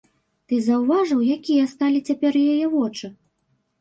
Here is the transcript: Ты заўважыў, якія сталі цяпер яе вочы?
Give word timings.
Ты 0.53 0.57
заўважыў, 0.69 1.21
якія 1.37 1.69
сталі 1.73 1.99
цяпер 2.13 2.33
яе 2.53 2.65
вочы? 2.77 3.15